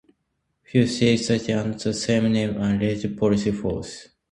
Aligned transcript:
Few 0.63 0.87
still 0.87 1.13
exist 1.13 1.47
under 1.51 1.77
the 1.77 1.93
same 1.93 2.31
name 2.33 2.57
as 2.57 2.81
legitimate 2.81 3.19
police 3.19 3.55
forces. 3.59 4.09